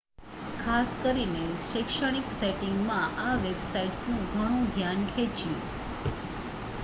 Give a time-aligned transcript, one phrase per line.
[0.59, 5.61] ખાસ કરીને શૈક્ષણિક સેટિંગમાં આ વેબસાઇટ્સનું ઘણું ધ્યાન ખેચ્યું